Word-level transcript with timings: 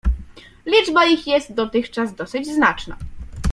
Liczba 0.65 1.05
ich 1.05 1.27
jest 1.27 1.53
dotychczas 1.53 2.15
dosyć 2.15 2.47
znaczna. 2.47 2.97